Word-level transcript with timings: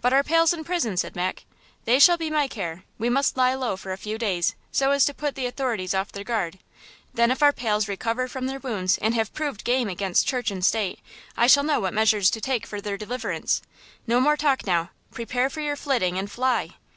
"But 0.00 0.12
our 0.12 0.24
pals 0.24 0.52
in 0.52 0.64
prison!" 0.64 0.96
said 0.96 1.14
Mac. 1.14 1.44
"They 1.84 2.00
shall 2.00 2.16
be 2.16 2.28
my 2.28 2.48
care. 2.48 2.82
We 2.98 3.08
must 3.08 3.36
lie 3.36 3.54
low 3.54 3.76
for 3.76 3.92
a 3.92 3.96
few 3.96 4.18
days, 4.18 4.56
so 4.72 4.90
as 4.90 5.04
to 5.04 5.14
put 5.14 5.36
the 5.36 5.46
authorities 5.46 5.94
off 5.94 6.10
their 6.10 6.24
guard. 6.24 6.58
Then 7.14 7.30
if 7.30 7.40
our 7.40 7.52
pals 7.52 7.86
recover 7.86 8.26
from 8.26 8.46
their 8.48 8.58
wounds 8.58 8.98
and 8.98 9.14
have 9.14 9.32
proved 9.32 9.62
game 9.62 9.88
against 9.88 10.26
Church 10.26 10.50
and 10.50 10.64
State, 10.64 10.98
I 11.36 11.46
shall 11.46 11.62
know 11.62 11.78
what 11.78 11.94
measures 11.94 12.30
to 12.30 12.40
take 12.40 12.66
for 12.66 12.80
their 12.80 12.96
deliverance! 12.96 13.62
No 14.08 14.18
more 14.20 14.36
talk 14.36 14.66
now–prepare 14.66 15.48
for 15.48 15.60
your 15.60 15.76
flitting 15.76 16.18
and 16.18 16.28
fly!" 16.28 16.70